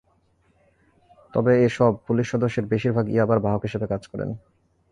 তবে 1.33 1.51
এসব 1.63 1.91
পুলিশ 2.07 2.25
সদস্যের 2.29 2.65
বেশির 2.65 2.93
ভাগ 2.93 3.05
ইয়াবার 3.09 3.39
বাহক 3.39 3.61
হিসেবে 3.63 3.85
কাজ 3.87 4.03
করেন। 4.07 4.29